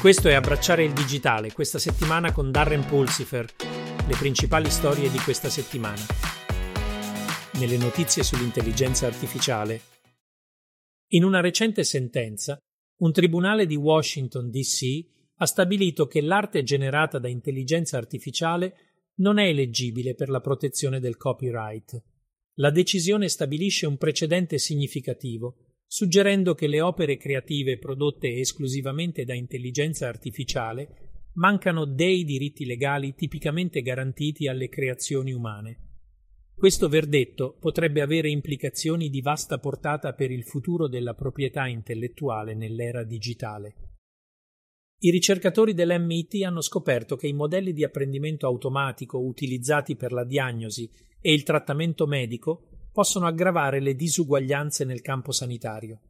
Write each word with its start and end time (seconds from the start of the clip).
Questo 0.00 0.28
è 0.28 0.32
Abbracciare 0.32 0.82
il 0.82 0.94
digitale, 0.94 1.52
questa 1.52 1.78
settimana 1.78 2.32
con 2.32 2.50
Darren 2.50 2.86
Pulsifer, 2.86 3.44
le 4.08 4.16
principali 4.18 4.70
storie 4.70 5.10
di 5.10 5.18
questa 5.18 5.50
settimana. 5.50 6.00
Nelle 7.58 7.76
notizie 7.76 8.22
sull'intelligenza 8.22 9.06
artificiale. 9.06 9.82
In 11.08 11.22
una 11.22 11.42
recente 11.42 11.84
sentenza, 11.84 12.58
un 13.00 13.12
tribunale 13.12 13.66
di 13.66 13.76
Washington, 13.76 14.48
D.C. 14.48 15.04
ha 15.36 15.44
stabilito 15.44 16.06
che 16.06 16.22
l'arte 16.22 16.62
generata 16.62 17.18
da 17.18 17.28
intelligenza 17.28 17.98
artificiale 17.98 18.76
non 19.16 19.36
è 19.36 19.48
eleggibile 19.48 20.14
per 20.14 20.30
la 20.30 20.40
protezione 20.40 20.98
del 20.98 21.18
copyright. 21.18 22.02
La 22.54 22.70
decisione 22.70 23.28
stabilisce 23.28 23.84
un 23.84 23.98
precedente 23.98 24.56
significativo 24.56 25.69
suggerendo 25.92 26.54
che 26.54 26.68
le 26.68 26.80
opere 26.80 27.16
creative 27.16 27.76
prodotte 27.76 28.36
esclusivamente 28.36 29.24
da 29.24 29.34
intelligenza 29.34 30.06
artificiale 30.06 31.24
mancano 31.32 31.84
dei 31.84 32.22
diritti 32.22 32.64
legali 32.64 33.12
tipicamente 33.16 33.82
garantiti 33.82 34.46
alle 34.46 34.68
creazioni 34.68 35.32
umane. 35.32 35.78
Questo 36.54 36.88
verdetto 36.88 37.56
potrebbe 37.58 38.02
avere 38.02 38.30
implicazioni 38.30 39.10
di 39.10 39.20
vasta 39.20 39.58
portata 39.58 40.12
per 40.12 40.30
il 40.30 40.44
futuro 40.44 40.86
della 40.86 41.14
proprietà 41.14 41.66
intellettuale 41.66 42.54
nell'era 42.54 43.02
digitale. 43.02 43.74
I 44.98 45.10
ricercatori 45.10 45.74
dell'MIT 45.74 46.44
hanno 46.44 46.60
scoperto 46.60 47.16
che 47.16 47.26
i 47.26 47.32
modelli 47.32 47.72
di 47.72 47.82
apprendimento 47.82 48.46
automatico 48.46 49.18
utilizzati 49.18 49.96
per 49.96 50.12
la 50.12 50.24
diagnosi 50.24 50.88
e 51.20 51.32
il 51.32 51.42
trattamento 51.42 52.06
medico 52.06 52.69
possono 52.92 53.26
aggravare 53.26 53.80
le 53.80 53.94
disuguaglianze 53.94 54.84
nel 54.84 55.00
campo 55.00 55.32
sanitario. 55.32 56.00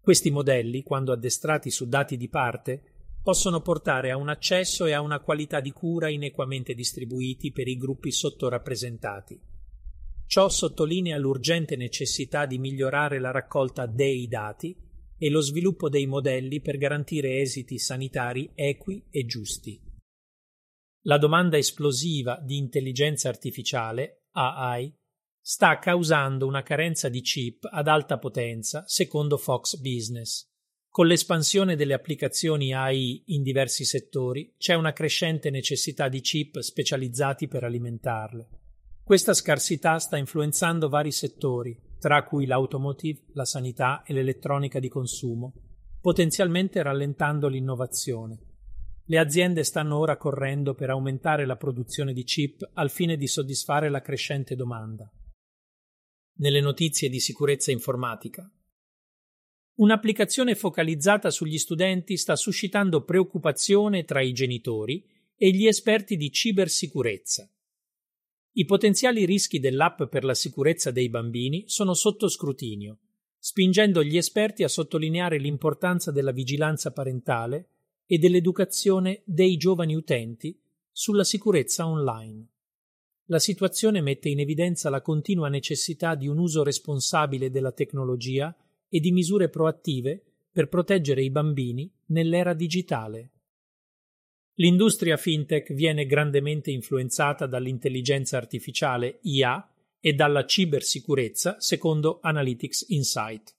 Questi 0.00 0.30
modelli, 0.30 0.82
quando 0.82 1.12
addestrati 1.12 1.70
su 1.70 1.86
dati 1.86 2.16
di 2.16 2.28
parte, 2.28 2.82
possono 3.22 3.60
portare 3.60 4.10
a 4.10 4.16
un 4.16 4.28
accesso 4.28 4.86
e 4.86 4.92
a 4.92 5.00
una 5.00 5.20
qualità 5.20 5.60
di 5.60 5.72
cura 5.72 6.08
inequamente 6.08 6.74
distribuiti 6.74 7.52
per 7.52 7.68
i 7.68 7.76
gruppi 7.76 8.10
sottorappresentati. 8.10 9.40
Ciò 10.26 10.48
sottolinea 10.48 11.18
l'urgente 11.18 11.76
necessità 11.76 12.46
di 12.46 12.58
migliorare 12.58 13.18
la 13.18 13.30
raccolta 13.30 13.86
dei 13.86 14.26
dati 14.28 14.76
e 15.18 15.28
lo 15.28 15.40
sviluppo 15.40 15.88
dei 15.88 16.06
modelli 16.06 16.60
per 16.60 16.78
garantire 16.78 17.40
esiti 17.40 17.78
sanitari 17.78 18.50
equi 18.54 19.04
e 19.10 19.26
giusti. 19.26 19.78
La 21.04 21.18
domanda 21.18 21.58
esplosiva 21.58 22.40
di 22.42 22.56
intelligenza 22.56 23.28
artificiale, 23.28 24.24
AI, 24.32 24.94
sta 25.42 25.78
causando 25.78 26.46
una 26.46 26.62
carenza 26.62 27.08
di 27.08 27.22
chip 27.22 27.66
ad 27.70 27.88
alta 27.88 28.18
potenza, 28.18 28.84
secondo 28.86 29.38
Fox 29.38 29.76
Business. 29.76 30.48
Con 30.88 31.06
l'espansione 31.06 31.76
delle 31.76 31.94
applicazioni 31.94 32.74
AI 32.74 33.22
in 33.26 33.42
diversi 33.42 33.84
settori 33.84 34.54
c'è 34.58 34.74
una 34.74 34.92
crescente 34.92 35.48
necessità 35.50 36.08
di 36.08 36.20
chip 36.20 36.58
specializzati 36.58 37.48
per 37.48 37.64
alimentarle. 37.64 38.48
Questa 39.02 39.32
scarsità 39.32 39.98
sta 39.98 40.16
influenzando 40.16 40.88
vari 40.88 41.10
settori, 41.10 41.76
tra 41.98 42.22
cui 42.24 42.46
l'automotive, 42.46 43.22
la 43.32 43.44
sanità 43.44 44.02
e 44.02 44.12
l'elettronica 44.12 44.78
di 44.78 44.88
consumo, 44.88 45.54
potenzialmente 46.00 46.82
rallentando 46.82 47.48
l'innovazione. 47.48 48.38
Le 49.06 49.18
aziende 49.18 49.64
stanno 49.64 49.96
ora 49.96 50.16
correndo 50.16 50.74
per 50.74 50.90
aumentare 50.90 51.46
la 51.46 51.56
produzione 51.56 52.12
di 52.12 52.24
chip 52.24 52.68
al 52.74 52.90
fine 52.90 53.16
di 53.16 53.26
soddisfare 53.26 53.88
la 53.88 54.00
crescente 54.00 54.54
domanda 54.54 55.10
nelle 56.40 56.60
notizie 56.60 57.08
di 57.08 57.20
sicurezza 57.20 57.70
informatica. 57.70 58.50
Un'applicazione 59.76 60.54
focalizzata 60.54 61.30
sugli 61.30 61.58
studenti 61.58 62.16
sta 62.16 62.36
suscitando 62.36 63.04
preoccupazione 63.04 64.04
tra 64.04 64.20
i 64.20 64.32
genitori 64.32 65.06
e 65.36 65.50
gli 65.50 65.66
esperti 65.66 66.16
di 66.16 66.30
cibersicurezza. 66.30 67.50
I 68.52 68.64
potenziali 68.64 69.24
rischi 69.24 69.58
dell'app 69.58 70.02
per 70.04 70.24
la 70.24 70.34
sicurezza 70.34 70.90
dei 70.90 71.08
bambini 71.08 71.64
sono 71.66 71.94
sotto 71.94 72.28
scrutinio, 72.28 72.98
spingendo 73.38 74.02
gli 74.02 74.16
esperti 74.16 74.64
a 74.64 74.68
sottolineare 74.68 75.38
l'importanza 75.38 76.10
della 76.10 76.32
vigilanza 76.32 76.92
parentale 76.92 77.68
e 78.06 78.18
dell'educazione 78.18 79.22
dei 79.24 79.56
giovani 79.56 79.94
utenti 79.94 80.58
sulla 80.90 81.24
sicurezza 81.24 81.86
online 81.86 82.48
la 83.30 83.38
situazione 83.38 84.00
mette 84.00 84.28
in 84.28 84.40
evidenza 84.40 84.90
la 84.90 85.02
continua 85.02 85.48
necessità 85.48 86.16
di 86.16 86.26
un 86.26 86.38
uso 86.38 86.64
responsabile 86.64 87.48
della 87.48 87.70
tecnologia 87.70 88.54
e 88.88 88.98
di 88.98 89.12
misure 89.12 89.48
proattive 89.48 90.20
per 90.50 90.68
proteggere 90.68 91.22
i 91.22 91.30
bambini 91.30 91.88
nell'era 92.06 92.54
digitale. 92.54 93.30
L'industria 94.54 95.16
fintech 95.16 95.72
viene 95.72 96.06
grandemente 96.06 96.72
influenzata 96.72 97.46
dall'intelligenza 97.46 98.36
artificiale 98.36 99.20
IA 99.22 99.64
e 100.00 100.12
dalla 100.12 100.44
cibersicurezza, 100.44 101.60
secondo 101.60 102.18
Analytics 102.20 102.86
Insight. 102.88 103.54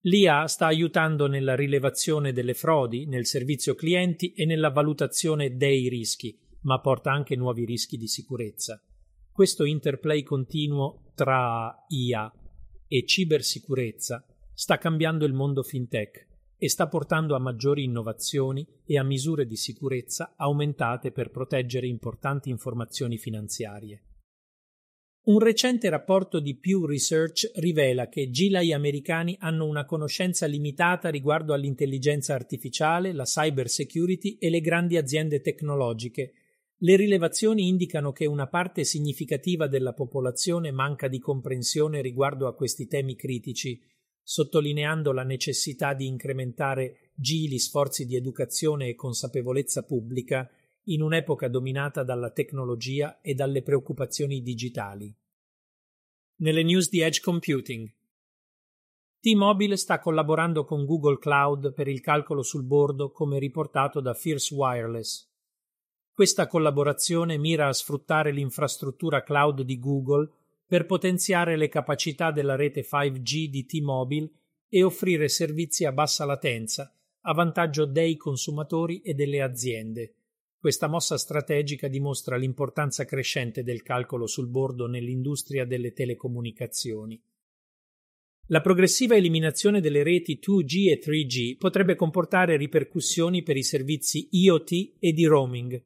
L'IA 0.00 0.48
sta 0.48 0.66
aiutando 0.66 1.28
nella 1.28 1.54
rilevazione 1.54 2.32
delle 2.32 2.54
frodi, 2.54 3.06
nel 3.06 3.24
servizio 3.26 3.76
clienti 3.76 4.32
e 4.32 4.46
nella 4.46 4.70
valutazione 4.70 5.56
dei 5.56 5.88
rischi, 5.88 6.36
ma 6.62 6.80
porta 6.80 7.12
anche 7.12 7.36
nuovi 7.36 7.64
rischi 7.64 7.96
di 7.96 8.08
sicurezza. 8.08 8.82
Questo 9.32 9.64
interplay 9.64 10.22
continuo 10.22 11.04
tra 11.14 11.74
IA 11.88 12.30
e 12.86 13.06
cibersicurezza 13.06 14.22
sta 14.52 14.76
cambiando 14.76 15.24
il 15.24 15.32
mondo 15.32 15.62
fintech 15.62 16.26
e 16.58 16.68
sta 16.68 16.86
portando 16.86 17.34
a 17.34 17.38
maggiori 17.38 17.82
innovazioni 17.82 18.66
e 18.84 18.98
a 18.98 19.02
misure 19.02 19.46
di 19.46 19.56
sicurezza 19.56 20.34
aumentate 20.36 21.12
per 21.12 21.30
proteggere 21.30 21.86
importanti 21.86 22.50
informazioni 22.50 23.16
finanziarie. 23.16 24.02
Un 25.24 25.38
recente 25.38 25.88
rapporto 25.88 26.38
di 26.38 26.54
Pew 26.56 26.84
Research 26.84 27.52
rivela 27.54 28.08
che 28.08 28.28
GILAI 28.28 28.74
americani 28.74 29.34
hanno 29.40 29.64
una 29.64 29.86
conoscenza 29.86 30.44
limitata 30.44 31.08
riguardo 31.08 31.54
all'intelligenza 31.54 32.34
artificiale, 32.34 33.12
la 33.14 33.24
cyber 33.24 33.70
security 33.70 34.36
e 34.38 34.50
le 34.50 34.60
grandi 34.60 34.98
aziende 34.98 35.40
tecnologiche 35.40 36.34
le 36.82 36.96
rilevazioni 36.96 37.68
indicano 37.68 38.10
che 38.10 38.26
una 38.26 38.48
parte 38.48 38.82
significativa 38.82 39.68
della 39.68 39.92
popolazione 39.92 40.72
manca 40.72 41.06
di 41.06 41.20
comprensione 41.20 42.00
riguardo 42.00 42.48
a 42.48 42.54
questi 42.54 42.88
temi 42.88 43.14
critici, 43.14 43.80
sottolineando 44.20 45.12
la 45.12 45.22
necessità 45.22 45.94
di 45.94 46.06
incrementare 46.06 47.12
gli 47.14 47.56
sforzi 47.58 48.04
di 48.04 48.16
educazione 48.16 48.88
e 48.88 48.94
consapevolezza 48.96 49.84
pubblica 49.84 50.50
in 50.86 51.02
un'epoca 51.02 51.46
dominata 51.46 52.02
dalla 52.02 52.32
tecnologia 52.32 53.20
e 53.20 53.34
dalle 53.34 53.62
preoccupazioni 53.62 54.42
digitali. 54.42 55.14
Nelle 56.36 56.64
news 56.64 56.88
di 56.88 57.00
Edge 57.00 57.20
Computing 57.20 57.88
T-Mobile 59.20 59.76
sta 59.76 60.00
collaborando 60.00 60.64
con 60.64 60.84
Google 60.84 61.18
Cloud 61.18 61.74
per 61.74 61.86
il 61.86 62.00
calcolo 62.00 62.42
sul 62.42 62.64
bordo 62.64 63.12
come 63.12 63.38
riportato 63.38 64.00
da 64.00 64.14
Fierce 64.14 64.52
Wireless. 64.52 65.31
Questa 66.14 66.46
collaborazione 66.46 67.38
mira 67.38 67.68
a 67.68 67.72
sfruttare 67.72 68.32
l'infrastruttura 68.32 69.22
cloud 69.22 69.62
di 69.62 69.78
Google 69.78 70.30
per 70.66 70.84
potenziare 70.84 71.56
le 71.56 71.70
capacità 71.70 72.30
della 72.30 72.54
rete 72.54 72.84
5G 72.84 73.46
di 73.46 73.64
T-Mobile 73.64 74.30
e 74.68 74.82
offrire 74.82 75.28
servizi 75.28 75.86
a 75.86 75.92
bassa 75.92 76.26
latenza 76.26 76.94
a 77.24 77.32
vantaggio 77.32 77.86
dei 77.86 78.16
consumatori 78.16 79.00
e 79.00 79.14
delle 79.14 79.40
aziende. 79.40 80.14
Questa 80.58 80.86
mossa 80.86 81.16
strategica 81.16 81.88
dimostra 81.88 82.36
l'importanza 82.36 83.04
crescente 83.04 83.62
del 83.62 83.82
calcolo 83.82 84.26
sul 84.26 84.48
bordo 84.48 84.86
nell'industria 84.86 85.64
delle 85.64 85.92
telecomunicazioni. 85.92 87.20
La 88.46 88.60
progressiva 88.60 89.16
eliminazione 89.16 89.80
delle 89.80 90.02
reti 90.02 90.40
2G 90.44 90.90
e 90.90 90.98
3G 90.98 91.56
potrebbe 91.56 91.94
comportare 91.94 92.56
ripercussioni 92.56 93.42
per 93.42 93.56
i 93.56 93.62
servizi 93.62 94.28
IoT 94.30 94.94
e 94.98 95.12
di 95.12 95.24
roaming, 95.24 95.82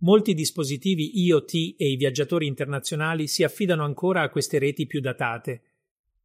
Molti 0.00 0.34
dispositivi 0.34 1.24
IoT 1.24 1.74
e 1.78 1.90
i 1.90 1.96
viaggiatori 1.96 2.46
internazionali 2.46 3.26
si 3.26 3.44
affidano 3.44 3.82
ancora 3.82 4.20
a 4.20 4.28
queste 4.28 4.58
reti 4.58 4.86
più 4.86 5.00
datate. 5.00 5.62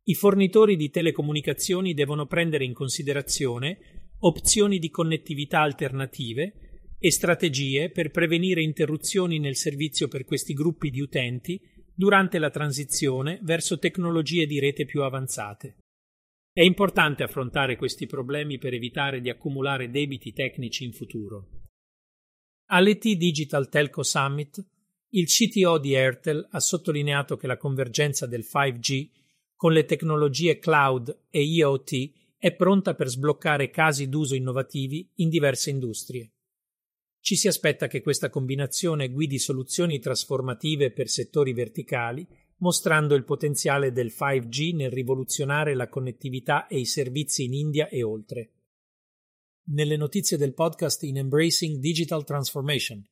I 0.03 0.13
fornitori 0.13 0.75
di 0.75 0.89
telecomunicazioni 0.89 1.94
devono 1.94 2.25
prendere 2.25 2.65
in 2.65 2.73
considerazione 2.73 4.09
opzioni 4.23 4.77
di 4.77 4.89
connettività 4.89 5.62
alternative 5.62 6.53
e 7.00 7.12
strategie 7.12 7.89
per 7.89 8.12
prevenire 8.12 8.62
interruzioni 8.62 9.39
nel 9.39 9.56
servizio 9.56 10.07
per 10.07 10.25
questi 10.25 10.53
gruppi 10.53 10.89
di 10.89 11.00
utenti 11.00 11.59
durante 11.94 12.39
la 12.39 12.50
transizione 12.50 13.39
verso 13.44 13.79
tecnologie 13.79 14.45
di 14.45 14.59
rete 14.59 14.85
più 14.85 15.01
avanzate. 15.03 15.77
È 16.51 16.62
importante 16.62 17.24
affrontare 17.24 17.77
questi 17.77 18.06
problemi 18.06 18.57
per 18.57 18.74
evitare 18.74 19.21
di 19.21 19.29
accumulare 19.29 19.89
debiti 19.89 20.33
tecnici 20.33 20.83
in 20.83 20.91
futuro. 20.91 21.61
All'ET 22.73 23.06
Digital 23.06 23.68
Telco 23.68 24.01
Summit, 24.01 24.65
il 25.09 25.25
CTO 25.25 25.77
di 25.77 25.94
Airtel 25.94 26.47
ha 26.51 26.59
sottolineato 26.62 27.35
che 27.35 27.45
la 27.45 27.57
convergenza 27.57 28.25
del 28.25 28.45
5G 28.50 29.09
con 29.57 29.73
le 29.73 29.83
tecnologie 29.83 30.57
cloud 30.57 31.23
e 31.29 31.44
IoT 31.44 32.12
è 32.38 32.56
pronta 32.56 32.95
per 32.95 33.09
sbloccare 33.09 33.69
casi 33.71 34.07
d'uso 34.07 34.35
innovativi 34.35 35.06
in 35.15 35.27
diverse 35.27 35.69
industrie. 35.69 36.31
Ci 37.19 37.35
si 37.35 37.50
aspetta 37.50 37.88
che 37.88 38.01
questa 38.01 38.29
combinazione 38.29 39.09
guidi 39.09 39.38
soluzioni 39.38 40.00
trasformative 40.00 40.91
per 40.91 41.09
settori 41.09 41.51
verticali, 41.51 42.25
mostrando 42.59 43.15
il 43.15 43.25
potenziale 43.25 43.91
del 43.91 44.13
5G 44.17 44.75
nel 44.75 44.91
rivoluzionare 44.91 45.75
la 45.75 45.89
connettività 45.89 46.67
e 46.67 46.79
i 46.79 46.85
servizi 46.85 47.44
in 47.44 47.53
India 47.53 47.89
e 47.89 48.01
oltre. 48.01 48.51
Nelle 49.63 49.96
notizie 49.96 50.38
del 50.38 50.56
podcast 50.56 51.04
in 51.04 51.18
Embracing 51.18 51.78
Digital 51.78 52.24
Transformation. 52.25 53.06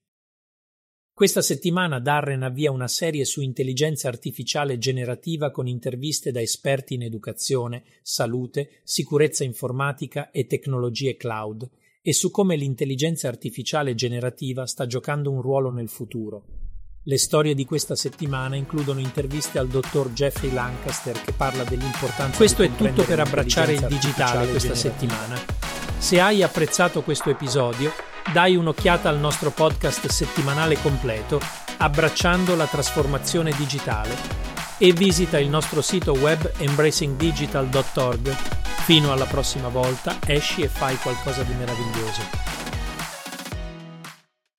Questa 1.13 1.43
settimana 1.43 1.99
Darren 1.99 2.41
avvia 2.41 2.71
una 2.71 2.87
serie 2.87 3.23
su 3.23 3.41
intelligenza 3.41 4.07
artificiale 4.07 4.79
generativa 4.79 5.51
con 5.51 5.67
interviste 5.67 6.31
da 6.31 6.41
esperti 6.41 6.95
in 6.95 7.03
educazione, 7.03 7.83
salute, 8.01 8.81
sicurezza 8.83 9.43
informatica 9.43 10.31
e 10.31 10.47
tecnologie 10.47 11.17
cloud 11.17 11.69
e 12.01 12.13
su 12.13 12.31
come 12.31 12.55
l'intelligenza 12.55 13.27
artificiale 13.27 13.93
generativa 13.93 14.65
sta 14.65 14.87
giocando 14.87 15.29
un 15.29 15.41
ruolo 15.41 15.69
nel 15.69 15.89
futuro. 15.89 16.45
Le 17.03 17.17
storie 17.19 17.53
di 17.53 17.63
questa 17.63 17.95
settimana 17.95 18.55
includono 18.55 18.99
interviste 18.99 19.59
al 19.59 19.67
dottor 19.67 20.11
Jeffrey 20.13 20.51
Lancaster 20.51 21.21
che 21.21 21.31
parla 21.31 21.63
dell'importanza 21.63 22.35
Questo 22.35 22.63
è 22.63 22.75
tutto 22.75 23.03
per 23.03 23.19
abbracciare 23.19 23.73
il 23.73 23.85
digitale 23.87 24.49
questa 24.49 24.75
settimana. 24.75 25.58
Se 25.99 26.21
hai 26.21 26.41
apprezzato 26.41 27.01
questo 27.01 27.29
episodio, 27.29 27.91
dai 28.31 28.55
un'occhiata 28.55 29.09
al 29.09 29.19
nostro 29.19 29.51
podcast 29.51 30.07
settimanale 30.07 30.79
completo 30.79 31.41
Abbracciando 31.77 32.55
la 32.55 32.67
trasformazione 32.67 33.51
digitale 33.51 34.15
e 34.77 34.93
visita 34.93 35.37
il 35.39 35.49
nostro 35.49 35.81
sito 35.81 36.13
web 36.13 36.51
embracingdigital.org 36.57 38.29
Fino 38.85 39.11
alla 39.11 39.25
prossima 39.25 39.67
volta, 39.67 40.17
esci 40.25 40.61
e 40.61 40.69
fai 40.69 40.95
qualcosa 40.97 41.43
di 41.43 41.53
meraviglioso. 41.53 42.58